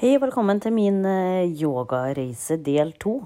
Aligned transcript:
Hei 0.00 0.14
velkommen 0.16 0.56
til 0.64 0.72
min 0.72 1.02
eh, 1.04 1.50
yogareise 1.60 2.56
del 2.64 2.94
to. 2.96 3.18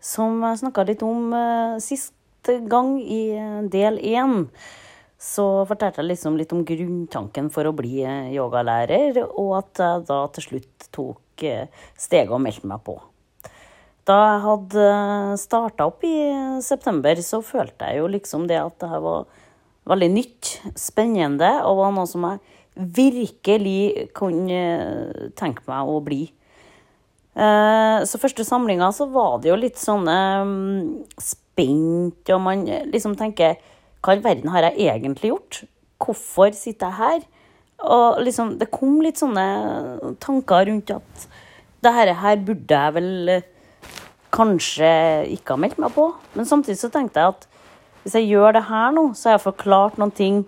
Som 0.00 0.38
jeg 0.40 0.60
snakka 0.62 0.86
litt 0.88 1.02
om 1.04 1.26
eh, 1.36 1.74
sist 1.84 2.48
gang 2.72 2.94
i 2.96 3.18
eh, 3.36 3.58
del 3.68 3.98
én. 4.00 4.46
Så 5.20 5.44
fortalte 5.68 6.00
jeg 6.00 6.08
liksom 6.08 6.38
litt 6.40 6.54
om 6.56 6.64
grunntanken 6.64 7.52
for 7.52 7.68
å 7.68 7.74
bli 7.76 8.00
yogalærer, 8.32 9.20
og 9.28 9.52
at 9.58 9.84
jeg 9.84 10.08
da 10.08 10.18
til 10.32 10.46
slutt 10.46 10.88
tok 10.88 11.44
steget 12.00 12.32
og 12.32 12.40
meldte 12.46 12.72
meg 12.72 12.80
på. 12.88 12.96
Da 14.08 14.18
jeg 14.22 14.42
hadde 14.48 14.90
starta 15.44 15.90
opp 15.92 16.00
i 16.08 16.16
september, 16.64 17.20
så 17.20 17.44
følte 17.44 17.92
jeg 17.92 18.00
jo 18.00 18.08
liksom 18.16 18.48
det 18.48 18.62
at 18.62 18.80
det 18.80 18.88
her 18.88 19.04
var 19.04 19.28
veldig 19.92 20.14
nytt, 20.16 20.54
spennende, 20.80 21.58
og 21.68 21.82
var 21.82 21.92
noe 21.92 22.08
som 22.08 22.24
jeg 22.24 22.56
virkelig 22.78 24.08
kunne 24.16 25.30
tenke 25.38 25.64
meg 25.66 25.90
å 25.90 25.98
bli. 26.04 26.20
Eh, 27.34 28.04
Så 28.06 28.20
første 28.22 28.46
samlinga 28.46 28.90
så 28.94 29.08
var 29.10 29.38
det 29.42 29.50
jo 29.50 29.58
litt 29.58 29.78
sånne 29.78 30.18
mm, 30.46 30.86
spent, 31.22 32.30
og 32.34 32.40
man 32.42 32.64
liksom 32.92 33.16
tenker 33.18 33.58
Hva 34.02 34.14
i 34.14 34.22
verden 34.22 34.50
har 34.54 34.68
jeg 34.68 34.86
egentlig 34.86 35.32
gjort? 35.32 35.64
Hvorfor 35.98 36.54
sitter 36.54 36.86
jeg 36.86 36.98
her? 36.98 37.26
Og 37.82 38.20
liksom, 38.22 38.56
det 38.58 38.70
kom 38.70 39.00
litt 39.02 39.18
sånne 39.18 40.14
tanker 40.22 40.66
rundt 40.70 40.90
at 40.94 41.28
det 41.82 41.92
her, 41.94 42.36
burde 42.42 42.74
jeg 42.74 42.94
vel 42.94 43.28
eh, 43.36 43.46
kanskje 44.34 44.90
ikke 45.34 45.54
ha 45.54 45.62
meldt 45.62 45.78
meg 45.82 45.94
på. 45.94 46.08
Men 46.34 46.46
samtidig 46.46 46.78
så 46.80 46.90
tenkte 46.94 47.22
jeg 47.22 47.34
at 47.34 47.46
hvis 48.02 48.14
jeg 48.18 48.30
gjør 48.30 48.54
det 48.56 48.64
her 48.70 48.94
nå, 48.94 49.04
så 49.14 49.28
har 49.28 49.36
jeg 49.36 49.46
forklart 49.46 49.98
noen 49.98 50.14
ting 50.14 50.40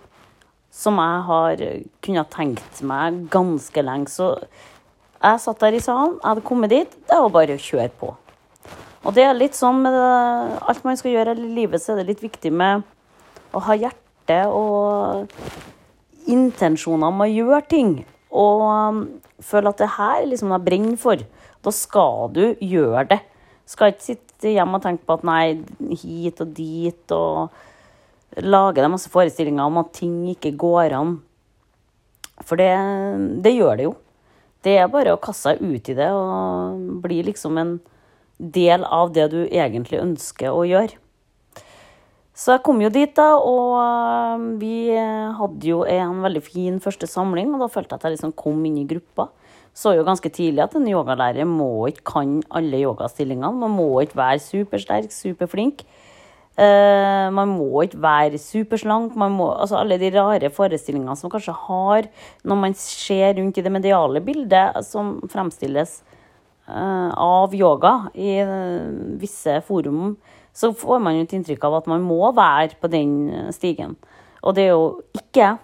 som 0.71 0.99
jeg 1.03 1.23
har 1.29 1.63
kunnet 2.05 2.33
tenkt 2.33 2.83
meg 2.87 3.25
ganske 3.33 3.85
lenge. 3.85 4.11
Så 4.13 4.33
jeg 5.21 5.43
satt 5.43 5.63
der 5.63 5.77
i 5.77 5.83
salen, 5.85 6.17
jeg 6.21 6.29
hadde 6.29 6.47
kommet 6.47 6.73
dit, 6.73 6.99
det 7.11 7.19
var 7.25 7.35
bare 7.35 7.59
å 7.59 7.63
kjøre 7.63 7.91
på. 8.01 8.15
Og 9.01 9.17
det 9.17 9.25
er 9.25 9.37
litt 9.37 9.57
sånn 9.57 9.81
med 9.85 9.97
alt 9.97 10.85
man 10.85 10.99
skal 11.01 11.15
gjøre 11.15 11.35
i 11.37 11.51
livet, 11.57 11.81
så 11.81 11.95
er 11.95 12.03
det 12.03 12.13
litt 12.13 12.25
viktig 12.25 12.53
med 12.53 12.85
å 13.57 13.63
ha 13.67 13.77
hjerte 13.77 14.41
og 14.55 15.31
intensjoner 16.31 17.09
om 17.09 17.25
å 17.25 17.29
gjøre 17.29 17.63
ting. 17.71 17.95
Og 18.31 18.65
um, 18.69 19.01
føle 19.43 19.73
at 19.73 19.81
det 19.81 19.91
her 19.97 20.27
liksom 20.29 20.53
jeg 20.55 20.67
brenner 20.69 21.01
for. 21.01 21.25
Da 21.65 21.73
skal 21.75 22.31
du 22.37 22.45
gjøre 22.61 23.09
det. 23.15 23.21
Skal 23.69 23.93
ikke 23.93 24.07
sitte 24.13 24.53
hjemme 24.53 24.79
og 24.79 24.85
tenke 24.85 25.07
på 25.07 25.17
at 25.19 25.27
nei, 25.27 25.61
hit 26.03 26.41
og 26.45 26.55
dit 26.57 27.17
og 27.17 27.57
lage 28.39 28.79
deg 28.79 28.93
masse 28.93 29.11
forestillinger 29.11 29.67
om 29.67 29.81
at 29.83 29.93
ting 29.97 30.23
ikke 30.31 30.55
går 30.61 30.95
an. 30.97 31.19
For 32.47 32.61
det, 32.61 32.71
det 33.45 33.57
gjør 33.57 33.77
det 33.77 33.89
jo. 33.89 33.95
Det 34.65 34.77
er 34.77 34.93
bare 34.93 35.15
å 35.17 35.21
kaste 35.21 35.55
seg 35.55 35.63
ut 35.65 35.89
i 35.89 35.97
det 35.97 36.11
og 36.13 36.81
bli 37.05 37.23
liksom 37.27 37.59
en 37.61 37.79
del 38.41 38.85
av 38.85 39.13
det 39.17 39.31
du 39.33 39.41
egentlig 39.47 40.01
ønsker 40.01 40.53
å 40.53 40.67
gjøre. 40.69 40.97
Så 42.41 42.55
jeg 42.55 42.63
kom 42.65 42.79
jo 42.81 42.89
dit, 42.93 43.11
da, 43.17 43.35
og 43.37 43.75
øh, 43.77 44.45
vi 44.61 44.95
hadde 45.37 45.67
jo 45.67 45.83
en 45.85 46.23
veldig 46.25 46.41
fin 46.47 46.79
første 46.81 47.09
samling. 47.11 47.51
Og 47.53 47.61
da 47.61 47.69
følte 47.69 47.93
jeg 47.93 48.01
at 48.01 48.07
jeg 48.09 48.15
liksom 48.15 48.33
kom 48.39 48.63
inn 48.65 48.79
i 48.81 48.87
gruppa. 48.89 49.29
Så 49.77 49.93
jo 49.95 50.07
ganske 50.07 50.31
tidlig 50.33 50.65
at 50.65 50.77
en 50.79 50.89
yogalærer 50.89 51.45
må 51.49 51.91
ikke 51.91 52.07
kan 52.15 52.39
alle 52.57 52.81
yogastillingene. 52.81 53.61
Man 53.61 53.77
må 53.77 53.91
ikke 54.01 54.19
være 54.23 54.41
supersterk, 54.43 55.13
superflink. 55.13 55.85
Eh, 56.59 57.27
man 57.31 57.53
må 57.55 57.85
ikke 57.87 58.01
være 58.03 58.41
superslank. 58.41 59.15
Må, 59.17 59.51
altså 59.55 59.79
alle 59.81 60.01
de 60.01 60.11
rare 60.17 60.51
forestillingene 60.53 61.17
som 61.17 61.33
kanskje 61.33 61.55
har 61.67 62.09
når 62.45 62.61
man 62.65 62.77
ser 62.79 63.37
rundt 63.39 63.59
i 63.59 63.65
det 63.65 63.73
mediale 63.73 64.23
bildet 64.25 64.81
som 64.87 65.19
fremstilles 65.31 66.01
uh, 66.69 67.11
av 67.15 67.55
yoga 67.57 67.95
i 68.15 68.41
uh, 68.43 68.91
visse 69.21 69.61
forum, 69.67 70.17
så 70.53 70.73
får 70.77 71.01
man 71.03 71.17
jo 71.17 71.25
et 71.25 71.35
inntrykk 71.39 71.65
av 71.69 71.81
at 71.81 71.91
man 71.91 72.05
må 72.05 72.33
være 72.37 72.77
på 72.81 72.91
den 72.91 73.51
stigen. 73.55 73.95
Og 74.43 74.57
det 74.57 74.67
er 74.67 74.75
jo 74.75 74.87
ikke 75.15 75.45
jeg. 75.45 75.61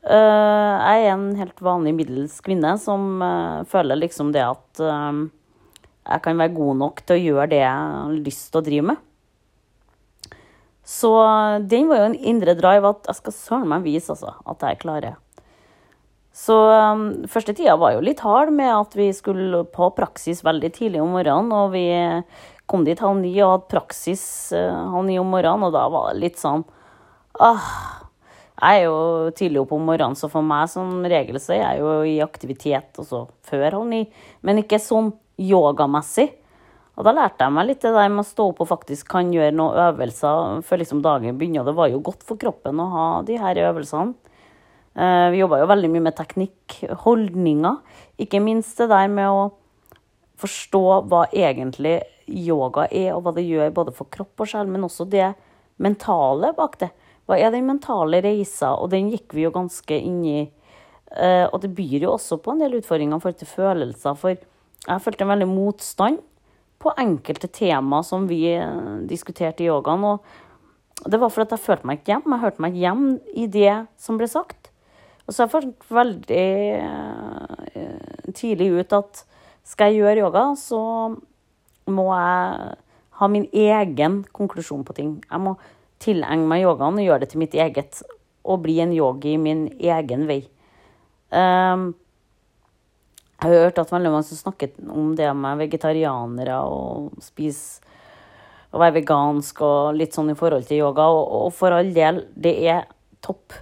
Er 0.00 1.02
en 1.10 1.26
helt 1.36 1.58
vanlig 1.60 1.92
middels 1.92 2.38
kvinne 2.40 2.70
som 2.80 3.20
føler 3.68 3.98
liksom 4.00 4.30
det 4.32 4.40
at 4.46 4.80
jeg 4.80 6.22
kan 6.24 6.40
være 6.40 6.54
god 6.56 6.78
nok 6.80 7.02
til 7.04 7.18
å 7.18 7.20
gjøre 7.20 7.50
det 7.52 7.58
jeg 7.60 7.82
har 7.90 8.14
lyst 8.16 8.46
til 8.48 8.62
å 8.62 8.64
drive 8.64 8.86
med. 8.94 9.02
Så 10.90 11.10
den 11.70 11.86
var 11.90 12.00
jo 12.00 12.10
en 12.10 12.22
indre 12.32 12.56
drive 12.58 12.88
at 12.90 13.10
jeg 13.10 13.20
skal 13.20 13.34
søren 13.36 13.68
meg 13.70 13.84
vise 13.86 14.10
altså, 14.10 14.34
at 14.50 14.64
jeg 14.66 14.80
klarer. 14.82 15.18
Så 16.34 16.54
um, 16.54 17.04
første 17.30 17.54
tida 17.54 17.76
var 17.78 17.94
jo 17.94 18.02
litt 18.02 18.22
hard 18.24 18.50
med 18.54 18.70
at 18.70 18.94
vi 18.98 19.10
skulle 19.14 19.64
på 19.70 19.90
praksis 19.94 20.44
veldig 20.46 20.70
tidlig 20.74 21.02
om 21.02 21.14
morgenen. 21.14 21.52
Og 21.54 21.72
vi 21.74 21.86
kom 22.70 22.86
dit 22.86 22.98
halv 23.02 23.18
ni 23.20 23.34
og 23.38 23.54
hadde 23.54 23.70
praksis 23.70 24.24
uh, 24.56 24.94
halv 24.94 25.06
ni 25.06 25.18
om 25.20 25.30
morgenen, 25.30 25.68
og 25.68 25.74
da 25.74 25.86
var 25.90 26.10
det 26.10 26.24
litt 26.24 26.42
sånn 26.42 26.62
ah, 27.42 27.70
Jeg 28.60 28.82
er 28.82 28.84
jo 28.86 28.98
tidlig 29.36 29.62
oppe 29.62 29.78
om 29.78 29.86
morgenen, 29.90 30.18
så 30.18 30.30
for 30.32 30.46
meg 30.46 30.70
som 30.70 31.02
regel 31.06 31.38
så 31.42 31.54
er 31.56 31.64
jeg 31.64 31.84
jo 31.84 31.94
i 32.06 32.18
aktivitet 32.24 33.02
også 33.02 33.24
før 33.46 33.80
halv 33.80 33.90
ni. 33.90 34.04
Men 34.46 34.62
ikke 34.62 34.82
sånn 34.82 35.14
yogamessig. 35.40 36.32
Og 37.00 37.06
da 37.06 37.14
lærte 37.16 37.46
jeg 37.46 37.52
meg 37.56 37.64
litt 37.64 37.80
det 37.80 37.94
der 37.96 38.10
med 38.12 38.20
å 38.20 38.28
stå 38.28 38.50
opp 38.50 38.58
og 38.60 38.68
faktisk 38.68 39.08
kan 39.08 39.30
gjøre 39.32 39.54
noen 39.56 39.78
øvelser 39.86 40.58
før 40.68 40.82
liksom 40.82 41.00
dagen 41.00 41.38
begynner. 41.40 41.64
Det 41.64 41.72
var 41.78 41.88
jo 41.88 42.02
godt 42.04 42.26
for 42.28 42.36
kroppen 42.36 42.82
å 42.82 42.88
ha 42.92 43.06
de 43.24 43.38
her 43.40 43.56
øvelsene. 43.70 44.12
Eh, 44.92 45.30
Vi 45.32 45.40
jobba 45.40 45.62
jo 45.62 45.70
veldig 45.70 45.90
mye 45.94 46.04
med 46.10 46.16
teknikk, 46.18 46.76
holdninger. 47.06 47.80
Ikke 48.20 48.42
minst 48.44 48.76
det 48.76 48.90
der 48.92 49.08
med 49.08 49.32
å 49.32 49.48
forstå 50.40 50.84
hva 51.08 51.24
egentlig 51.32 52.02
yoga 52.28 52.86
er, 52.92 53.14
og 53.14 53.24
hva 53.24 53.32
det 53.34 53.48
gjør 53.48 53.72
både 53.80 53.96
for 53.96 54.12
kropp 54.12 54.44
og 54.44 54.52
sjel, 54.52 54.68
men 54.68 54.84
også 54.84 55.08
det 55.08 55.32
mentale 55.80 56.52
bak 56.52 56.78
det. 56.84 56.92
Hva 57.24 57.40
er 57.40 57.50
den 57.50 57.64
mentale 57.64 58.20
reisa? 58.20 58.74
Og 58.76 58.90
den 58.92 59.08
gikk 59.08 59.32
vi 59.32 59.48
jo 59.48 59.56
ganske 59.56 59.96
inn 59.96 60.24
i. 60.24 60.50
Eh, 61.16 61.48
Og 61.48 61.62
det 61.62 61.74
byr 61.74 62.02
jo 62.04 62.12
også 62.12 62.36
på 62.44 62.52
en 62.52 62.60
del 62.60 62.76
utfordringer 62.76 63.16
i 63.16 63.20
forhold 63.20 63.38
til 63.40 63.48
følelser, 63.56 64.16
for 64.16 64.36
jeg 64.36 65.00
følte 65.00 65.24
en 65.24 65.32
veldig 65.32 65.48
motstand 65.48 66.20
på 66.80 66.92
enkelte 66.98 67.50
tema 67.52 68.02
som 68.06 68.26
vi 68.30 68.44
eh, 68.54 68.92
diskuterte 69.08 69.64
i 69.64 69.68
yogaen. 69.68 70.04
Og 70.04 71.10
det 71.10 71.20
var 71.20 71.32
fordi 71.32 71.56
jeg 71.56 71.64
følte 71.64 71.88
meg 71.88 72.00
ikke 72.00 72.14
hjemme. 72.14 72.36
Jeg 72.36 72.44
hørte 72.44 72.64
meg 72.64 72.74
ikke 72.74 72.84
hjem 72.86 73.06
i 73.36 73.48
det 73.52 73.74
som 74.00 74.20
ble 74.20 74.28
sagt. 74.30 74.70
Og 75.26 75.34
så 75.34 75.44
jeg 75.44 75.52
fant 75.52 75.90
veldig 75.94 76.46
eh, 76.80 78.30
tidlig 78.34 78.70
ut 78.80 78.96
at 78.96 79.24
skal 79.70 79.92
jeg 79.92 80.00
gjøre 80.00 80.24
yoga, 80.24 80.46
så 80.58 80.80
må 81.90 82.06
jeg 82.16 82.78
ha 83.20 83.28
min 83.30 83.46
egen 83.52 84.22
konklusjon 84.34 84.82
på 84.88 84.96
ting. 84.96 85.12
Jeg 85.28 85.44
må 85.44 85.54
tilegne 86.02 86.48
meg 86.48 86.64
yogaen 86.64 86.98
og 86.98 87.06
gjøre 87.06 87.24
det 87.24 87.30
til 87.34 87.42
mitt 87.44 87.54
eget. 87.54 88.00
Og 88.48 88.62
bli 88.64 88.78
en 88.82 88.94
yogi 88.96 89.36
i 89.36 89.40
min 89.40 89.66
egen 89.76 90.24
vei. 90.26 90.40
Um, 91.30 91.92
jeg 93.40 93.48
har 93.48 93.64
hørt 93.64 93.78
at 93.80 93.92
veldig 93.92 94.10
mange 94.12 94.28
som 94.28 94.36
snakket 94.36 94.74
om 94.92 95.14
det 95.16 95.30
med 95.32 95.62
vegetarianere 95.62 96.58
og 96.68 97.22
spise 97.24 97.86
Å 98.70 98.78
være 98.78 99.00
vegansk 99.00 99.62
og 99.66 99.96
litt 99.98 100.14
sånn 100.14 100.28
i 100.30 100.36
forhold 100.38 100.68
til 100.68 100.84
yoga. 100.84 101.08
Og, 101.10 101.24
og 101.40 101.48
for 101.56 101.74
all 101.74 101.88
del, 101.90 102.20
det 102.38 102.52
er 102.70 102.84
topp. 103.18 103.56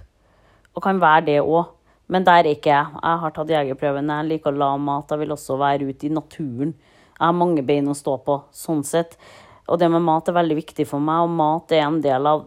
Og 0.75 0.83
kan 0.85 0.99
være 1.01 1.23
det 1.31 1.37
òg. 1.41 1.71
Men 2.13 2.27
der 2.27 2.43
er 2.43 2.51
ikke 2.51 2.69
jeg. 2.69 2.91
Jeg 2.93 3.21
har 3.23 3.33
tatt 3.33 3.53
jegerprøven. 3.55 4.11
Jeg 4.13 4.27
liker 4.27 4.53
å 4.53 4.59
la 4.61 4.67
mat. 4.77 5.09
Jeg 5.09 5.23
vil 5.23 5.33
også 5.33 5.57
være 5.57 5.87
ute 5.89 6.05
i 6.05 6.13
naturen. 6.13 6.75
Jeg 7.15 7.23
har 7.23 7.33
mange 7.39 7.63
bein 7.65 7.89
å 7.89 7.97
stå 7.97 8.19
på, 8.21 8.37
sånn 8.53 8.83
sett. 8.85 9.17
Og 9.65 9.81
det 9.81 9.89
med 9.89 10.05
mat 10.05 10.29
er 10.29 10.37
veldig 10.37 10.59
viktig 10.61 10.85
for 10.89 11.01
meg, 11.01 11.25
og 11.25 11.33
mat 11.41 11.73
er 11.73 11.87
en 11.87 11.99
del 12.05 12.29
av 12.29 12.45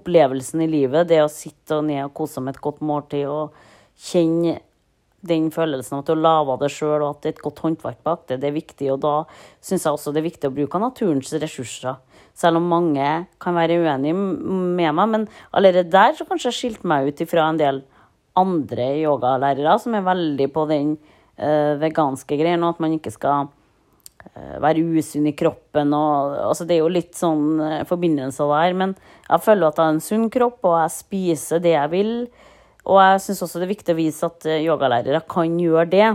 opplevelsen 0.00 0.64
i 0.64 0.70
livet. 0.72 1.08
Det 1.08 1.20
å 1.22 1.32
sitte 1.32 1.82
ned 1.84 2.06
og 2.06 2.14
kose 2.16 2.40
med 2.40 2.56
et 2.56 2.64
godt 2.64 2.80
måltid 2.84 3.28
og 3.28 3.56
kjenne 4.08 4.58
den 5.28 5.50
følelsen 5.54 5.98
av 5.98 6.04
at 6.04 6.10
du 6.10 6.20
lager 6.20 6.60
det 6.62 6.70
sjøl, 6.74 7.02
og 7.02 7.10
at 7.10 7.22
det 7.22 7.30
er 7.30 7.36
et 7.36 7.44
godt 7.44 7.62
håndverk 7.64 7.98
bak 8.06 8.24
det, 8.30 8.40
det 8.42 8.50
er 8.50 8.56
viktig. 8.56 8.90
Og 8.94 9.02
da 9.04 9.14
syns 9.64 9.86
jeg 9.86 9.96
også 9.96 10.14
det 10.14 10.22
er 10.22 10.30
viktig 10.30 10.50
å 10.50 10.56
bruke 10.56 10.80
naturens 10.82 11.34
ressurser. 11.34 11.98
Selv 12.36 12.60
om 12.60 12.68
mange 12.68 13.10
kan 13.40 13.56
være 13.56 13.78
uenige 13.80 14.14
med 14.14 14.96
meg. 14.98 15.12
Men 15.12 15.28
allerede 15.56 15.88
der 15.92 16.16
så 16.16 16.26
kanskje 16.28 16.50
jeg 16.50 16.58
skilte 16.60 16.90
meg 16.90 17.08
ut 17.08 17.22
ifra 17.24 17.48
en 17.48 17.60
del 17.60 17.82
andre 18.36 18.90
yogalærere 19.00 19.76
som 19.80 19.96
er 19.96 20.04
veldig 20.04 20.48
på 20.52 20.66
den 20.68 20.96
eh, 21.40 21.76
veganske 21.80 22.36
greien, 22.36 22.64
og 22.64 22.74
at 22.74 22.82
man 22.84 22.96
ikke 22.96 23.12
skal 23.14 23.48
eh, 24.34 24.58
være 24.62 24.84
usunn 24.84 25.28
i 25.30 25.36
kroppen. 25.36 25.94
Og, 25.96 26.36
altså 26.50 26.68
det 26.68 26.76
er 26.76 26.84
jo 26.84 26.92
litt 26.92 27.16
sånn 27.16 27.62
eh, 27.64 27.86
forbindelser 27.88 28.52
der. 28.52 28.76
Men 28.84 28.92
jeg 29.24 29.46
føler 29.46 29.70
at 29.70 29.80
jeg 29.80 29.88
har 29.88 29.96
en 29.96 30.04
sunn 30.04 30.28
kropp, 30.32 30.60
og 30.68 30.76
jeg 30.82 30.96
spiser 30.98 31.64
det 31.64 31.72
jeg 31.76 31.92
vil. 31.94 32.12
Og 32.86 33.00
jeg 33.02 33.22
syns 33.24 33.42
også 33.42 33.60
det 33.60 33.66
er 33.66 33.74
viktig 33.74 33.94
å 33.94 33.98
vise 33.98 34.28
at 34.28 34.46
eh, 34.46 34.62
yogalærere 34.66 35.22
kan 35.30 35.58
gjøre 35.58 35.88
det. 35.90 36.10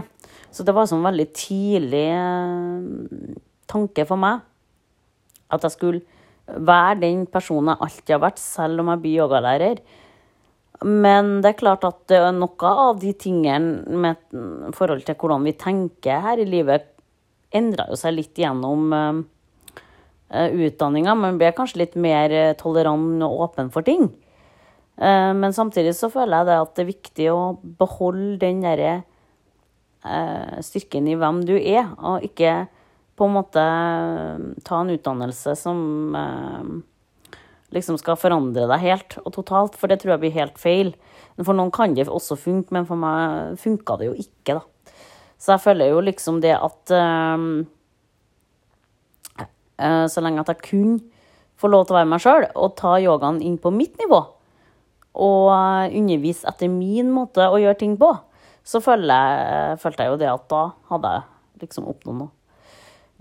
Så 0.52 0.64
det 0.68 0.76
var 0.76 0.86
en 0.86 0.92
sånn 0.94 1.08
veldig 1.08 1.28
tidlig 1.36 2.08
eh, 2.16 3.36
tanke 3.72 4.06
for 4.08 4.20
meg. 4.20 4.46
At 5.52 5.68
jeg 5.68 5.76
skulle 5.76 6.04
være 6.52 7.02
den 7.04 7.26
personen 7.32 7.74
jeg 7.74 7.88
alltid 7.88 8.16
har 8.16 8.24
vært, 8.24 8.40
selv 8.42 8.84
om 8.84 8.92
jeg 8.94 9.04
blir 9.04 9.20
yogalærer. 9.26 9.84
Men 10.88 11.36
det 11.44 11.52
er 11.52 11.60
klart 11.60 11.84
at 11.86 12.14
er 12.16 12.32
noe 12.34 12.72
av 12.88 13.02
de 13.04 13.12
tingene 13.14 14.00
med 14.02 14.74
forhold 14.74 15.04
til 15.06 15.20
hvordan 15.20 15.46
vi 15.46 15.54
tenker 15.60 16.24
her 16.24 16.42
i 16.42 16.48
livet, 16.48 16.88
endra 17.54 17.86
jo 17.92 18.00
seg 18.00 18.16
litt 18.16 18.40
gjennom 18.40 18.88
uh, 18.96 19.20
utdanninga. 20.32 21.14
Man 21.20 21.38
ble 21.38 21.52
kanskje 21.54 21.84
litt 21.84 22.00
mer 22.00 22.34
tolerant 22.58 23.22
og 23.28 23.46
åpen 23.46 23.70
for 23.76 23.86
ting. 23.86 24.08
Uh, 25.02 25.34
men 25.34 25.56
samtidig 25.56 25.96
så 25.98 26.12
føler 26.14 26.38
jeg 26.38 26.50
det 26.52 26.60
at 26.62 26.76
det 26.78 26.84
er 26.84 26.92
viktig 26.92 27.28
å 27.34 27.40
beholde 27.82 28.38
den 28.44 28.62
derre 28.62 28.94
uh, 30.06 30.62
styrken 30.62 31.10
i 31.10 31.18
hvem 31.18 31.42
du 31.48 31.56
er, 31.58 31.90
og 31.98 32.22
ikke 32.28 32.68
på 33.18 33.26
en 33.26 33.36
måte 33.36 33.64
ta 34.66 34.78
en 34.82 34.94
utdannelse 34.94 35.56
som 35.60 35.82
liksom 37.72 37.98
skal 38.00 38.18
forandre 38.18 38.66
deg 38.72 38.82
helt 38.82 39.18
og 39.22 39.34
totalt, 39.36 39.76
for 39.78 39.92
det 39.92 40.00
tror 40.02 40.16
jeg 40.16 40.22
blir 40.24 40.34
helt 40.40 40.58
feil. 40.60 40.90
For 41.38 41.54
noen 41.54 41.70
kan 41.76 41.94
det 41.96 42.08
også 42.10 42.38
funke, 42.40 42.74
men 42.74 42.88
for 42.90 42.98
meg 43.00 43.60
funka 43.62 44.00
det 44.00 44.10
jo 44.10 44.16
ikke, 44.18 44.58
da. 44.58 44.64
Så 45.38 45.54
jeg 45.54 45.64
føler 45.68 45.94
jo 45.94 46.02
liksom 46.06 46.42
det 46.44 46.56
at 46.58 46.96
Så 50.12 50.22
lenge 50.22 50.42
at 50.44 50.52
jeg 50.52 50.66
kun 50.66 51.00
får 51.58 51.72
lov 51.74 51.86
til 51.86 51.96
å 51.96 52.00
være 52.00 52.10
meg 52.12 52.22
sjøl 52.22 52.44
og 52.54 52.76
ta 52.78 52.98
yogaen 53.02 53.40
inn 53.42 53.58
på 53.62 53.72
mitt 53.74 53.96
nivå, 54.02 54.20
og 55.12 55.92
undervise 55.92 56.48
etter 56.48 56.72
min 56.72 57.10
måte 57.12 57.48
å 57.48 57.60
gjøre 57.60 57.80
ting 57.80 57.98
på, 58.00 58.12
så 58.64 58.82
følte 58.84 59.18
jeg, 59.18 59.80
følte 59.82 60.06
jeg 60.06 60.14
jo 60.14 60.20
det 60.22 60.30
at 60.32 60.46
da 60.52 60.62
hadde 60.92 61.16
jeg 61.16 61.66
liksom 61.66 61.90
oppnådd 61.92 62.22
noe. 62.22 62.32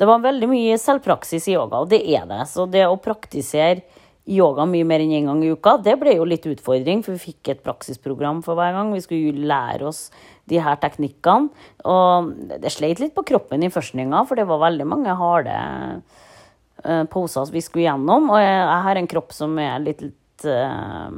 Det 0.01 0.09
var 0.09 0.23
veldig 0.25 0.47
mye 0.49 0.77
selvpraksis 0.81 1.51
i 1.51 1.57
yoga, 1.59 1.83
og 1.83 1.91
det 1.91 2.01
er 2.09 2.25
det. 2.29 2.45
Så 2.49 2.65
det 2.71 2.87
å 2.89 3.01
praktisere 3.01 3.83
yoga 4.31 4.65
mye 4.69 4.87
mer 4.87 5.03
enn 5.03 5.13
én 5.13 5.23
en 5.25 5.33
gang 5.33 5.43
i 5.45 5.51
uka. 5.53 5.77
Det 5.83 5.97
ble 6.01 6.15
jo 6.17 6.27
litt 6.29 6.47
utfordring, 6.49 7.03
for 7.05 7.17
vi 7.17 7.33
fikk 7.33 7.53
et 7.53 7.63
praksisprogram 7.65 8.41
for 8.47 8.59
hver 8.59 8.73
gang. 8.77 8.93
Vi 8.95 9.03
skulle 9.05 9.29
jo 9.29 9.49
lære 9.51 9.89
oss 9.91 10.07
de 10.51 10.61
her 10.63 10.79
teknikkene. 10.83 11.51
Og 11.89 12.33
det 12.63 12.73
sleit 12.73 13.03
litt 13.03 13.15
på 13.17 13.27
kroppen 13.29 13.65
i 13.67 13.73
førstninga, 13.73 14.25
for 14.29 14.41
det 14.41 14.49
var 14.49 14.63
veldig 14.65 14.89
mange 14.89 15.17
harde 15.21 15.57
uh, 16.85 17.05
poser 17.13 17.53
vi 17.53 17.65
skulle 17.65 17.89
gjennom. 17.89 18.31
Og 18.33 18.41
jeg, 18.41 18.81
har 18.87 19.01
en 19.01 19.11
kropp 19.11 19.37
som 19.37 19.59
er 19.63 19.81
litt, 19.85 20.05
uh, 20.49 21.11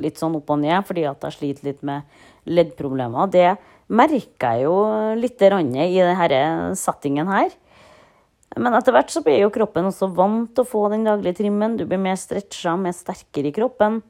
litt 0.00 0.20
sånn 0.20 0.36
opp 0.38 0.52
og 0.52 0.60
ned, 0.62 0.80
fordi 0.88 1.06
at 1.08 1.26
jeg 1.26 1.36
sliter 1.38 1.70
litt 1.70 1.82
med 1.86 2.06
leddproblemer. 2.48 3.30
Det 3.32 3.50
merker 3.92 4.56
jeg 4.56 4.66
jo 4.66 4.76
litt 5.18 5.42
i 5.42 5.50
denne 5.52 6.72
settingen 6.78 7.28
her. 7.30 7.52
Men 8.56 8.76
etter 8.76 8.92
hvert 8.92 9.12
så 9.12 9.22
blir 9.24 9.40
jo 9.40 9.52
kroppen 9.52 9.88
også 9.88 10.10
vant 10.12 10.50
til 10.52 10.64
å 10.64 10.68
få 10.68 10.86
den 10.92 11.06
daglige 11.06 11.40
trimmen. 11.40 11.78
Du 11.78 11.86
blir 11.88 12.00
mer 12.00 12.18
stretcha, 12.20 12.74
mer 12.76 12.92
sterkere 12.96 13.48
i 13.48 13.54
kroppen. 13.56 14.02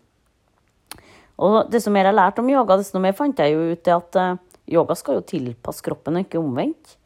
Og 1.42 1.70
desto 1.70 1.92
mer 1.94 2.08
jeg 2.08 2.18
lærte 2.18 2.42
om 2.42 2.50
yoga, 2.50 2.78
desto 2.80 3.00
mer 3.02 3.14
fant 3.18 3.38
jeg 3.38 3.54
jo 3.54 3.70
ut 3.72 3.84
til 3.86 3.94
at 3.94 4.18
uh, 4.18 4.40
yoga 4.70 4.96
skal 4.98 5.18
jo 5.18 5.26
tilpasse 5.26 5.84
kroppen, 5.84 6.18
og 6.18 6.26
ikke 6.26 6.42
omvendt. 6.42 6.96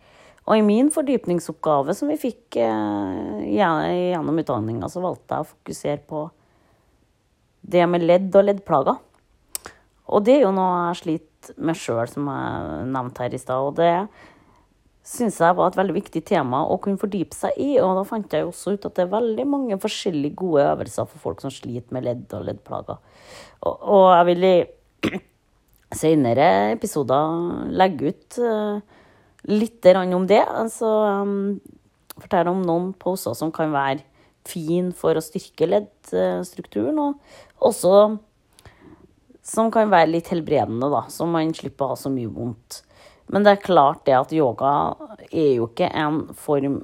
Og 0.47 0.61
i 0.61 0.65
min 0.65 0.89
fordypningsoppgave 0.95 1.95
som 1.97 2.11
vi 2.13 2.19
fikk 2.21 2.59
uh, 2.61 3.43
gjennom 3.43 4.43
utdanninga, 4.43 4.91
så 4.93 5.03
valgte 5.05 5.39
jeg 5.39 5.47
å 5.47 5.51
fokusere 5.53 6.03
på 6.09 6.27
det 7.67 7.85
med 7.91 8.05
ledd 8.07 8.31
og 8.37 8.47
leddplager. 8.47 9.03
Og 10.07 10.23
det 10.27 10.39
er 10.39 10.47
jo 10.47 10.55
noe 10.55 10.89
jeg 10.91 11.01
sliter 11.03 11.59
med 11.63 11.79
sjøl, 11.79 12.07
som 12.11 12.29
jeg 12.31 12.89
nevnte 12.95 13.25
her 13.25 13.35
i 13.35 13.43
stad. 13.43 13.69
Og 13.69 13.77
det 13.79 13.93
syns 15.07 15.39
jeg 15.43 15.55
var 15.59 15.71
et 15.71 15.79
veldig 15.79 15.95
viktig 16.01 16.23
tema 16.27 16.65
å 16.67 16.79
kunne 16.83 17.01
fordype 17.01 17.37
seg 17.37 17.59
i. 17.63 17.77
Og 17.83 17.99
da 17.99 18.05
fant 18.07 18.35
jeg 18.35 18.47
også 18.47 18.77
ut 18.77 18.89
at 18.89 18.99
det 18.99 19.07
er 19.07 19.15
veldig 19.15 19.47
mange 19.51 19.79
forskjellige 19.83 20.39
gode 20.39 20.67
øvelser 20.73 21.09
for 21.11 21.23
folk 21.23 21.43
som 21.43 21.55
sliter 21.55 21.95
med 21.95 22.07
ledd 22.07 22.27
og 22.39 22.47
leddplager. 22.49 23.01
Og, 23.67 23.75
og 23.97 24.07
jeg 24.15 24.29
vil 24.31 24.49
i 24.51 24.57
senere 26.03 26.51
episoder 26.75 27.71
legge 27.75 28.13
ut 28.13 28.39
uh, 28.43 28.83
litt 29.51 29.91
om 29.95 30.27
det. 30.27 30.43
Altså 30.43 30.91
um, 31.23 31.57
fortelle 32.17 32.53
om 32.53 32.63
noen 32.67 32.93
poser 32.99 33.35
som 33.39 33.55
kan 33.55 33.75
være 33.75 34.05
fin 34.47 34.93
for 34.95 35.19
å 35.19 35.25
styrke 35.25 35.67
leddstrukturen, 35.67 36.99
og 37.03 37.15
også 37.65 37.93
som 39.47 39.71
kan 39.71 39.93
være 39.93 40.11
litt 40.11 40.31
helbredende, 40.33 40.89
da, 40.91 41.05
så 41.13 41.27
man 41.31 41.55
slipper 41.55 41.87
å 41.87 41.95
ha 41.95 41.99
så 42.01 42.11
mye 42.11 42.31
vondt. 42.33 42.81
Men 43.31 43.47
det 43.47 43.55
er 43.55 43.63
klart 43.63 44.05
det 44.07 44.17
at 44.19 44.35
yoga 44.35 44.73
er 45.31 45.53
jo 45.59 45.69
ikke 45.71 45.91
en 45.95 46.25
form 46.39 46.81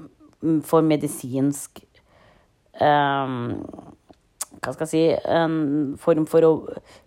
for 0.67 0.83
medisinsk 0.83 1.85
um, 2.83 3.53
hva 4.63 4.71
skal 4.77 4.87
jeg 4.87 4.91
si, 4.93 5.03
en 5.27 5.95
form 5.99 6.27
for 6.31 6.47
å 6.47 6.51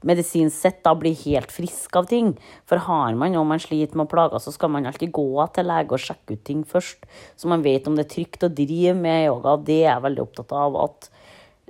medisinsk 0.08 0.56
sett 0.56 0.82
da 0.84 0.92
bli 1.00 1.14
helt 1.22 1.54
frisk 1.56 1.96
av 1.96 2.10
ting. 2.10 2.34
For 2.68 2.82
har 2.84 3.16
man 3.16 3.32
noe 3.32 3.48
man 3.48 3.62
sliter 3.64 3.96
med 3.96 4.10
plager, 4.12 4.42
så 4.44 4.52
skal 4.52 4.74
man 4.74 4.88
alltid 4.90 5.14
gå 5.16 5.46
til 5.56 5.70
lege 5.70 5.96
og 5.96 6.04
sjekke 6.04 6.36
ut 6.36 6.44
ting 6.48 6.66
først. 6.68 7.08
Så 7.40 7.48
man 7.52 7.64
vet 7.64 7.88
om 7.88 7.96
det 7.96 8.10
er 8.10 8.12
trygt 8.12 8.44
å 8.44 8.52
drive 8.52 8.98
med 9.00 9.30
yoga. 9.30 9.56
Det 9.56 9.80
er 9.86 9.94
jeg 9.94 10.06
veldig 10.10 10.26
opptatt 10.26 10.52
av. 10.58 10.76
At 10.84 11.10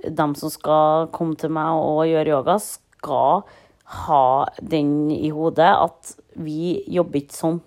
de 0.02 0.26
som 0.38 0.52
skal 0.52 1.08
komme 1.14 1.38
til 1.40 1.52
meg 1.54 1.78
og 1.78 2.04
gjøre 2.08 2.34
yoga, 2.34 2.58
skal 2.60 3.46
ha 4.06 4.26
den 4.60 5.10
i 5.14 5.30
hodet 5.30 5.70
at 5.70 6.16
vi 6.34 6.82
jobber 6.90 7.22
ikke 7.22 7.38
sånn. 7.38 7.60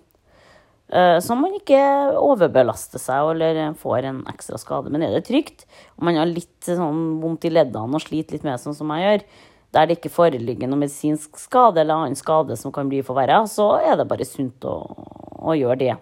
Eh, 0.90 1.18
så 1.22 1.36
man 1.38 1.54
ikke 1.54 1.78
overbelaster 2.18 3.00
seg 3.00 3.32
eller 3.32 3.60
får 3.78 4.08
en 4.08 4.24
ekstra 4.30 4.58
skade. 4.60 4.90
Men 4.92 5.06
er 5.06 5.14
det 5.14 5.24
trygt, 5.28 5.64
og 5.96 6.08
man 6.08 6.18
har 6.18 6.28
litt 6.28 6.66
sånn 6.66 7.20
vondt 7.22 7.46
i 7.46 7.54
leddene 7.54 7.96
og 7.96 8.04
sliter 8.04 8.36
litt 8.36 8.46
med 8.46 8.60
sånn 8.62 8.76
som 8.76 8.90
jeg 8.96 9.06
gjør, 9.06 9.24
der 9.70 9.86
det 9.86 10.00
ikke 10.00 10.12
foreligger 10.12 10.66
noen 10.66 10.82
medisinsk 10.82 11.38
skade 11.38 11.82
eller 11.82 11.94
annen 11.94 12.18
skade 12.18 12.56
som 12.58 12.74
kan 12.74 12.90
bli 12.90 13.04
forverra, 13.06 13.44
så 13.46 13.76
er 13.78 14.00
det 14.00 14.08
bare 14.10 14.26
sunt 14.26 14.66
å, 14.66 14.80
å 15.38 15.54
gjøre 15.54 15.78
det. 15.84 15.98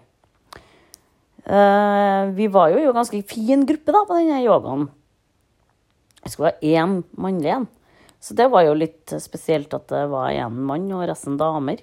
Uh, 1.49 2.29
vi 2.37 2.45
var 2.51 2.69
jo 2.69 2.81
i 2.81 2.85
en 2.85 2.97
ganske 2.97 3.21
fin 3.29 3.63
gruppe 3.65 3.93
da 3.93 4.03
på 4.05 4.17
denne 4.17 4.41
yogaen. 4.43 4.89
Skulle 6.29 6.53
være 6.53 6.73
én 6.77 7.01
mannlig 7.17 7.53
en. 7.55 7.67
Så 8.19 8.35
det 8.35 8.49
var 8.51 8.65
jo 8.67 8.75
litt 8.75 9.13
spesielt 9.23 9.73
at 9.75 9.87
det 9.91 10.05
var 10.11 10.33
én 10.33 10.55
mann 10.67 10.89
og 10.95 11.05
resten 11.07 11.37
damer. 11.39 11.79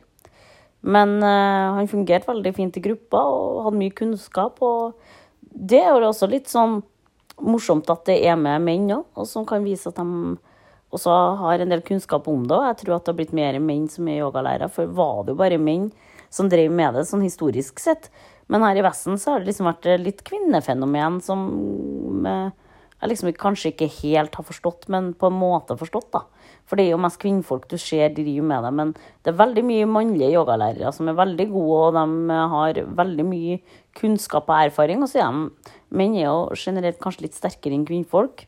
Men 0.86 1.16
uh, 1.22 1.76
han 1.78 1.88
fungerte 1.90 2.28
veldig 2.28 2.52
fint 2.54 2.76
i 2.76 2.82
gruppa 2.84 3.22
og 3.26 3.62
hadde 3.66 3.80
mye 3.80 3.94
kunnskap. 3.96 4.60
Og 4.62 4.94
det 5.50 5.80
er 5.82 5.94
jo 5.94 6.10
også 6.10 6.28
litt 6.30 6.52
sånn 6.52 6.82
morsomt 7.42 7.88
at 7.92 8.04
det 8.08 8.20
er 8.28 8.36
med 8.40 8.62
menn 8.64 8.92
òg, 8.94 9.08
og 9.16 9.26
som 9.28 9.44
kan 9.48 9.64
vise 9.64 9.90
at 9.90 9.98
de 9.98 10.36
også 10.94 11.12
har 11.40 11.60
en 11.60 11.72
del 11.72 11.82
kunnskap 11.84 12.28
om 12.30 12.44
det. 12.46 12.56
Og 12.56 12.68
jeg 12.70 12.78
tror 12.82 12.96
at 12.96 13.06
det 13.06 13.12
har 13.12 13.18
blitt 13.18 13.36
mer 13.36 13.58
menn 13.60 13.88
som 13.92 14.08
er 14.08 14.22
yogalærere, 14.22 14.70
for 14.72 14.92
var 14.96 15.24
det 15.24 15.34
jo 15.34 15.40
bare 15.40 15.60
menn 15.60 15.90
som 16.32 16.50
drev 16.52 16.72
med 16.72 16.96
det 16.96 17.06
sånn 17.08 17.24
historisk 17.24 17.80
sett. 17.82 18.10
Men 18.52 18.62
her 18.62 18.78
i 18.78 18.84
Vesten 18.84 19.18
så 19.18 19.34
har 19.34 19.42
det 19.42 19.50
liksom 19.50 19.68
vært 19.68 19.88
litt 20.04 20.22
kvinnefenomen 20.26 21.18
som 21.24 21.42
med 22.22 22.54
jeg 22.96 23.10
liksom 23.10 23.28
kanskje 23.36 23.74
ikke 23.74 23.88
helt 23.98 24.36
har 24.38 24.44
forstått, 24.46 24.86
men 24.92 25.10
på 25.18 25.28
en 25.28 25.36
måte 25.36 25.76
forstått. 25.76 26.08
da. 26.14 26.22
For 26.66 26.78
det 26.78 26.86
er 26.86 26.94
jo 26.94 27.02
mest 27.04 27.20
kvinnfolk 27.20 27.68
du 27.68 27.76
ser 27.78 28.14
driver 28.16 28.46
med 28.48 28.64
det. 28.64 28.72
Men 28.72 28.92
det 28.96 29.32
er 29.32 29.38
veldig 29.42 29.64
mye 29.68 29.88
mannlige 29.90 30.32
yogalærere 30.32 30.92
som 30.96 31.10
er 31.10 31.18
veldig 31.18 31.46
gode, 31.52 31.76
og 31.76 31.98
de 31.98 32.38
har 32.54 32.80
veldig 33.02 33.26
mye 33.28 33.58
kunnskap 34.00 34.48
og 34.48 34.70
erfaring. 34.70 35.04
Og 35.04 35.12
så 35.12 35.20
er 35.20 35.36
de 35.36 35.74
menn 35.96 36.16
er 36.16 36.30
jo 36.30 36.56
generelt 36.56 37.00
kanskje 37.02 37.26
litt 37.26 37.36
sterkere 37.36 37.76
enn 37.76 37.86
kvinnfolk. 37.86 38.46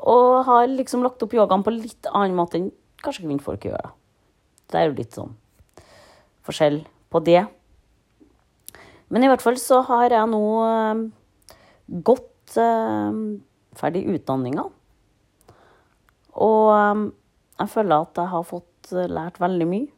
Og 0.00 0.44
har 0.44 0.68
liksom 0.68 1.02
lagt 1.04 1.22
opp 1.24 1.34
yogaen 1.36 1.64
på 1.64 1.74
litt 1.74 2.12
annen 2.12 2.36
måte 2.36 2.60
enn 2.60 2.70
kanskje 3.00 3.24
kvinnfolk 3.24 3.64
gjør. 3.64 3.80
da. 3.80 3.96
Det 4.70 4.78
er 4.78 4.90
jo 4.90 4.98
litt 5.00 5.16
sånn 5.16 5.34
forskjell 6.46 6.82
på 7.10 7.24
det. 7.24 7.46
Men 9.10 9.24
i 9.24 9.30
hvert 9.30 9.42
fall 9.42 9.56
så 9.58 9.80
har 9.88 10.12
jeg 10.12 10.30
nå 10.30 10.44
eh, 10.68 11.06
gått 12.06 12.60
eh, 12.60 13.16
ferdig 13.80 14.04
utdanninga. 14.12 14.66
Og 16.40 16.66
um, 16.70 17.06
jeg 17.60 17.72
føler 17.72 18.04
at 18.04 18.20
jeg 18.20 18.32
har 18.34 18.46
fått 18.48 18.92
uh, 18.94 19.06
lært 19.10 19.40
veldig 19.42 19.68
mye. 19.70 19.88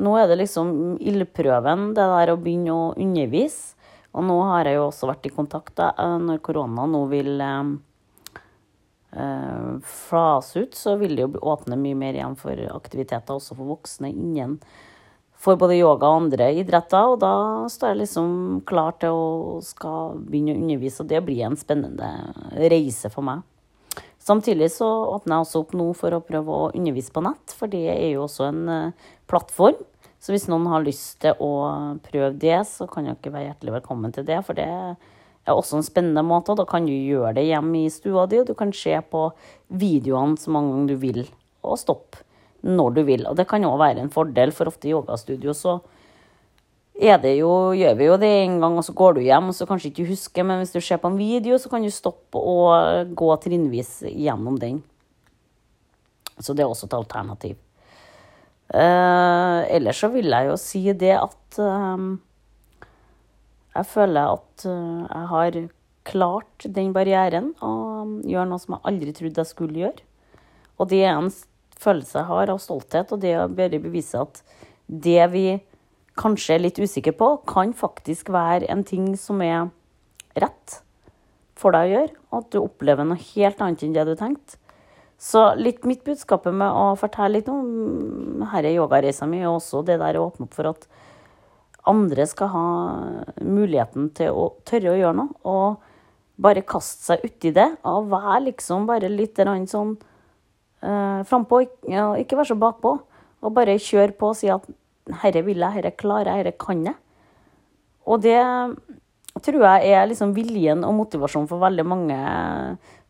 Nå 0.00 0.14
er 0.16 0.30
det 0.30 0.38
liksom 0.38 0.98
ildprøven, 1.02 1.90
det 1.96 2.08
der 2.12 2.32
å 2.32 2.40
begynne 2.40 2.74
å 2.74 2.90
undervise. 2.94 3.76
Og 4.14 4.26
nå 4.26 4.36
har 4.48 4.66
jeg 4.66 4.78
jo 4.78 4.88
også 4.88 5.08
vært 5.10 5.28
i 5.28 5.34
kontakt 5.34 5.76
da, 5.78 5.92
uh, 5.98 6.18
når 6.22 6.42
korona 6.46 6.86
nå 6.90 7.04
vil 7.10 7.32
um, 7.46 7.74
uh, 9.14 9.72
flase 9.86 10.66
ut, 10.66 10.78
så 10.78 10.96
vil 11.00 11.16
det 11.16 11.26
jo 11.26 11.42
åpne 11.52 11.78
mye 11.78 11.98
mer 11.98 12.18
igjen 12.18 12.38
for 12.38 12.68
aktiviteter 12.74 13.38
også 13.38 13.58
for 13.58 13.76
voksne 13.76 14.12
innen 14.12 14.58
for 15.40 15.56
både 15.60 15.78
yoga 15.78 16.08
og 16.08 16.24
andre 16.26 16.50
idretter. 16.60 17.14
Og 17.14 17.20
da 17.22 17.34
står 17.72 17.94
jeg 17.94 18.02
liksom 18.02 18.32
klar 18.68 18.96
til 19.00 19.16
å 19.16 19.60
skal 19.64 20.18
begynne 20.20 20.56
å 20.56 20.60
undervise, 20.60 21.02
og 21.02 21.12
det 21.12 21.22
blir 21.26 21.46
en 21.48 21.58
spennende 21.60 22.10
reise 22.70 23.12
for 23.12 23.26
meg. 23.26 23.46
Samtidig 24.20 24.68
så 24.74 24.86
åpner 25.14 25.38
jeg 25.38 25.46
også 25.46 25.62
opp 25.62 25.70
nå 25.80 25.86
for 25.96 26.14
å 26.14 26.24
prøve 26.24 26.52
å 26.56 26.72
undervise 26.76 27.12
på 27.14 27.22
nett, 27.24 27.54
for 27.56 27.72
det 27.72 27.86
er 27.94 28.10
jo 28.12 28.26
også 28.26 28.50
en 28.50 28.60
uh, 28.68 29.08
plattform. 29.30 29.80
Så 30.20 30.34
hvis 30.34 30.44
noen 30.52 30.68
har 30.68 30.84
lyst 30.84 31.22
til 31.24 31.38
å 31.40 31.52
prøve 32.04 32.34
det, 32.36 32.58
så 32.68 32.84
kan 32.90 33.08
dere 33.08 33.32
være 33.32 33.46
hjertelig 33.48 33.78
velkommen 33.78 34.12
til 34.12 34.26
det. 34.28 34.42
For 34.44 34.58
det 34.58 34.68
er 34.68 35.54
også 35.54 35.78
en 35.78 35.86
spennende 35.86 36.20
måte, 36.26 36.52
og 36.52 36.60
da 36.60 36.68
kan 36.68 36.84
du 36.84 36.92
gjøre 36.92 37.32
det 37.38 37.46
hjemme 37.48 37.86
i 37.86 37.92
stua 37.92 38.26
di, 38.28 38.42
og 38.42 38.50
du 38.50 38.52
kan 38.58 38.74
se 38.76 38.92
på 39.00 39.30
videoene 39.72 40.36
så 40.36 40.52
mange 40.52 40.74
ganger 40.74 40.92
du 40.92 41.06
vil, 41.08 41.22
og 41.64 41.80
stoppe 41.80 42.20
når 42.66 42.98
du 42.98 43.02
vil. 43.08 43.24
Og 43.30 43.38
det 43.38 43.48
kan 43.50 43.64
òg 43.64 43.78
være 43.80 44.04
en 44.04 44.12
fordel, 44.12 44.52
for 44.56 44.70
ofte 44.70 44.88
i 44.88 44.94
yogastudio 44.94 45.54
så 45.56 45.80
jo, 47.00 47.72
gjør 47.72 47.94
vi 47.96 48.06
jo 48.10 48.16
det 48.20 48.28
en 48.42 48.60
gang, 48.60 48.76
og 48.76 48.84
så 48.84 48.92
går 48.92 49.14
du 49.16 49.20
hjem, 49.24 49.48
og 49.48 49.56
så 49.56 49.66
kanskje 49.66 49.88
ikke 49.88 50.10
husker, 50.10 50.44
men 50.44 50.60
hvis 50.60 50.74
du 50.74 50.80
ser 50.84 50.98
på 51.00 51.08
en 51.08 51.16
video, 51.16 51.56
så 51.56 51.70
kan 51.72 51.82
du 51.82 51.88
stoppe 51.88 52.36
og 52.36 53.14
gå 53.16 53.36
trinnvis 53.40 54.02
gjennom 54.10 54.58
den. 54.60 54.82
Så 56.40 56.52
det 56.52 56.64
er 56.64 56.68
også 56.68 56.90
et 56.90 56.98
alternativ. 56.98 57.56
Eh, 58.70 59.60
ellers 59.74 59.98
så 59.98 60.10
vil 60.12 60.28
jeg 60.30 60.46
jo 60.46 60.56
si 60.60 60.84
det 60.92 61.16
at 61.16 61.58
eh, 61.58 62.04
jeg 63.74 63.86
føler 63.90 64.36
at 64.36 64.66
eh, 64.68 65.00
jeg 65.08 65.26
har 65.32 65.58
klart 66.06 66.66
den 66.76 66.92
barrieren 66.94 67.50
og 67.64 68.20
gjør 68.28 68.46
noe 68.46 68.62
som 68.62 68.76
jeg 68.76 68.86
aldri 68.92 69.14
trodde 69.16 69.42
jeg 69.42 69.50
skulle 69.50 69.82
gjøre. 69.82 70.06
Og 70.78 70.88
det 70.92 71.02
er 71.02 71.16
en 71.16 71.32
følelse 71.80 72.20
jeg 72.20 72.28
har 72.28 72.52
av 72.52 72.60
stolthet, 72.62 73.12
og 73.12 73.22
det 73.22 73.34
å 73.38 73.48
bare 73.48 73.80
bevise 73.82 74.20
at 74.20 74.42
det 74.90 75.26
vi 75.32 75.44
kanskje 76.20 76.56
er 76.56 76.64
litt 76.64 76.80
usikre 76.80 77.14
på, 77.16 77.32
kan 77.48 77.72
faktisk 77.76 78.32
være 78.34 78.68
en 78.72 78.84
ting 78.86 79.12
som 79.18 79.40
er 79.44 79.70
rett 80.38 80.80
for 81.60 81.74
deg 81.76 81.88
å 81.88 81.92
gjøre. 81.94 82.16
og 82.30 82.40
At 82.40 82.50
du 82.52 82.58
opplever 82.62 83.06
noe 83.06 83.28
helt 83.34 83.60
annet 83.62 83.84
enn 83.86 83.94
det 83.96 84.06
du 84.08 84.16
tenkte. 84.18 84.58
Så 85.20 85.50
litt 85.60 85.84
mitt 85.84 86.00
budskap 86.06 86.46
med 86.48 86.64
å 86.72 86.94
fortelle 86.96 87.36
litt 87.36 87.48
om 87.52 88.40
denne 88.40 88.72
yogareisa 88.72 89.28
mi, 89.28 89.42
og 89.44 89.58
også 89.58 89.84
det 89.84 89.98
der 90.00 90.16
å 90.16 90.30
åpne 90.30 90.48
opp 90.48 90.56
for 90.56 90.70
at 90.70 90.86
andre 91.90 92.24
skal 92.28 92.48
ha 92.54 92.66
muligheten 93.44 94.08
til 94.16 94.36
å 94.36 94.46
tørre 94.68 94.94
å 94.94 95.00
gjøre 95.00 95.18
noe. 95.20 95.34
Og 95.44 96.40
bare 96.40 96.64
kaste 96.64 97.10
seg 97.10 97.26
uti 97.26 97.52
det. 97.56 97.68
Og 97.88 98.08
være 98.12 98.46
liksom 98.48 98.88
bare 98.88 99.12
litt 99.12 99.40
sånn 99.68 99.98
uh, 100.84 101.20
frampå, 101.28 101.62
ja, 101.88 102.10
ikke 102.20 102.38
være 102.38 102.52
så 102.52 102.58
bakpå. 102.60 102.96
Og 103.40 103.54
bare 103.56 103.78
kjøre 103.80 104.16
på 104.18 104.32
og 104.32 104.36
si 104.36 104.50
at 104.52 104.66
herre 105.22 105.42
vil 105.46 105.62
jeg, 105.62 105.76
herre 105.78 105.94
klarer 105.96 106.32
jeg, 106.32 106.42
herre 106.42 106.56
kan 106.60 106.82
jeg. 106.84 106.98
Og 108.10 108.22
det 108.24 108.40
tror 109.44 109.64
jeg 109.64 109.92
er 109.94 110.08
liksom 110.10 110.34
viljen 110.36 110.84
og 110.84 110.96
motivasjonen 110.98 111.48
for 111.48 111.62
veldig 111.62 111.86
mange 111.86 112.18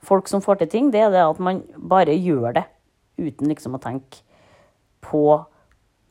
folk 0.05 0.29
som 0.31 0.43
får 0.45 0.62
til 0.62 0.73
ting. 0.75 0.91
Det 0.93 1.03
er 1.03 1.15
det 1.15 1.25
at 1.25 1.41
man 1.43 1.62
bare 1.77 2.15
gjør 2.17 2.61
det 2.61 2.67
uten 3.21 3.50
liksom 3.50 3.77
å 3.77 3.83
tenke 3.83 4.23
på 5.05 5.25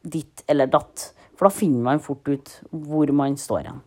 ditt 0.04 0.44
eller 0.50 0.70
datt. 0.72 1.12
For 1.38 1.48
da 1.48 1.54
finner 1.56 1.86
man 1.86 2.04
fort 2.04 2.28
ut 2.28 2.56
hvor 2.72 3.12
man 3.16 3.38
står 3.39 3.70
hen. 3.70 3.80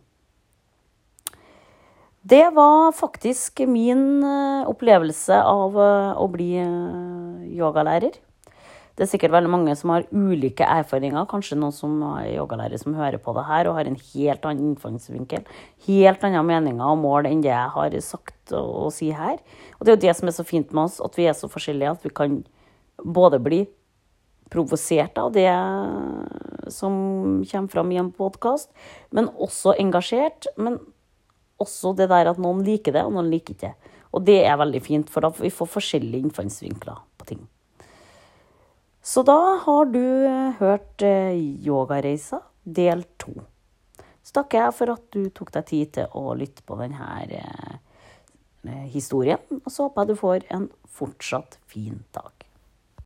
Det 2.23 2.53
var 2.55 2.93
faktisk 2.95 3.59
min 3.67 4.23
eh, 4.23 4.67
opplevelse 4.71 5.35
av 5.43 5.73
eh, 5.75 6.11
å 6.15 6.27
bli 6.31 6.53
eh, 6.55 7.41
yogalærer. 7.51 8.15
Det 8.95 9.03
er 9.03 9.09
sikkert 9.11 9.33
veldig 9.33 9.51
mange 9.51 9.73
som 9.75 9.91
har 9.91 10.05
ulike 10.07 10.63
erfaringer. 10.63 11.25
Kanskje 11.27 11.57
noen 11.59 11.75
som 11.75 11.97
er 12.13 12.29
yogalærer 12.37 12.79
som 12.79 12.95
hører 12.95 13.19
på 13.19 13.33
det 13.35 13.43
her 13.49 13.67
og 13.67 13.75
har 13.75 13.89
en 13.89 13.99
helt 14.13 14.47
annen 14.47 14.69
innfallsvinkel. 14.69 15.43
Helt 15.89 16.23
andre 16.23 16.45
meninger 16.47 16.93
og 16.93 17.01
mål 17.01 17.27
enn 17.27 17.43
det 17.43 17.51
jeg 17.51 17.75
har 17.75 17.99
sagt 18.07 18.55
og, 18.55 18.71
og 18.85 18.95
si 18.95 19.11
her. 19.11 19.43
Og 19.75 19.83
det 19.83 19.91
er 19.91 19.97
jo 19.97 20.05
det 20.05 20.15
som 20.21 20.31
er 20.31 20.37
så 20.37 20.47
fint 20.47 20.71
med 20.71 20.85
oss, 20.85 21.01
at 21.03 21.19
vi 21.19 21.27
er 21.27 21.35
så 21.35 21.51
forskjellige 21.51 21.97
at 21.97 22.07
vi 22.07 22.13
kan 22.21 22.39
både 23.03 23.41
bli 23.43 23.65
provosert 24.53 25.19
av 25.19 25.33
det 25.35 25.49
som 26.71 26.95
kommer 27.49 27.73
fram 27.73 27.91
i 27.91 27.99
en 27.99 28.15
podkast, 28.15 28.71
men 29.11 29.27
også 29.41 29.75
engasjert. 29.81 30.47
Men 30.55 30.79
også 31.63 31.95
det 31.97 32.09
der 32.11 32.29
at 32.31 32.39
noen 32.41 32.61
liker 32.65 32.95
det, 32.95 33.05
og 33.07 33.15
noen 33.15 33.31
liker 33.31 33.55
ikke 33.55 33.71
det. 33.71 33.97
Og 34.13 34.25
det 34.27 34.43
er 34.45 34.59
veldig 34.61 34.81
fint, 34.85 35.09
for 35.09 35.25
da 35.25 35.31
får 35.33 35.47
vi 35.47 35.53
forskjellige 35.53 36.27
innfallsvinkler 36.27 37.01
på 37.17 37.29
ting. 37.31 37.41
Så 39.03 39.23
da 39.27 39.39
har 39.65 39.89
du 39.91 39.99
eh, 39.99 40.53
hørt 40.61 41.03
eh, 41.03 41.35
Yogareisa 41.65 42.39
del 42.63 43.03
to. 43.19 43.33
Så 44.23 44.37
takker 44.37 44.61
jeg 44.61 44.75
for 44.77 44.93
at 44.93 45.03
du 45.11 45.25
tok 45.35 45.51
deg 45.57 45.65
tid 45.67 45.91
til 45.97 46.15
å 46.15 46.31
lytte 46.39 46.63
på 46.63 46.77
denne 46.79 47.09
eh, 47.27 48.85
historien. 48.93 49.41
Og 49.59 49.67
så 49.67 49.89
håper 49.89 50.05
jeg 50.05 50.13
du 50.13 50.21
får 50.21 50.47
en 50.55 50.69
fortsatt 50.87 51.59
fin 51.67 51.99
dag. 52.15 52.32